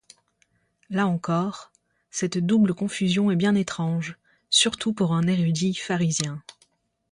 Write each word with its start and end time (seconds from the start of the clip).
Là 0.89 1.05
encore, 1.05 1.71
cette 2.09 2.39
double 2.39 2.73
confusion 2.73 3.29
est 3.29 3.35
bien 3.35 3.53
étrange 3.53 4.17
surtout 4.49 4.93
pour 4.93 5.13
un 5.13 5.27
érudit 5.27 5.75
pharisien. 5.75 6.41